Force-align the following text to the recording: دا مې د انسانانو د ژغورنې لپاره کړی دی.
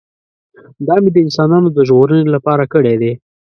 دا 0.87 0.95
مې 1.01 1.09
د 1.13 1.17
انسانانو 1.25 1.67
د 1.71 1.79
ژغورنې 1.87 2.25
لپاره 2.35 2.63
کړی 2.73 2.95
دی. 3.01 3.13